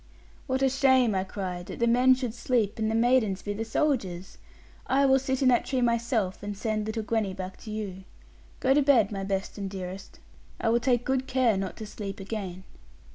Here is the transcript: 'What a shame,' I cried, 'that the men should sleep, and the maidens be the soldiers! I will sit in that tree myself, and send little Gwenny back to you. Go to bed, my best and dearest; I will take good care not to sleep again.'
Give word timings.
'What 0.47 0.63
a 0.63 0.69
shame,' 0.69 1.13
I 1.13 1.23
cried, 1.23 1.67
'that 1.67 1.77
the 1.77 1.85
men 1.85 2.15
should 2.15 2.33
sleep, 2.33 2.79
and 2.79 2.89
the 2.89 2.95
maidens 2.95 3.43
be 3.43 3.53
the 3.53 3.63
soldiers! 3.63 4.39
I 4.87 5.05
will 5.05 5.19
sit 5.19 5.43
in 5.43 5.47
that 5.49 5.63
tree 5.63 5.81
myself, 5.81 6.41
and 6.41 6.57
send 6.57 6.87
little 6.87 7.03
Gwenny 7.03 7.35
back 7.35 7.55
to 7.57 7.69
you. 7.69 8.03
Go 8.61 8.73
to 8.73 8.81
bed, 8.81 9.11
my 9.11 9.23
best 9.23 9.59
and 9.59 9.69
dearest; 9.69 10.19
I 10.59 10.69
will 10.69 10.79
take 10.79 11.05
good 11.05 11.27
care 11.27 11.55
not 11.55 11.77
to 11.77 11.85
sleep 11.85 12.19
again.' 12.19 12.63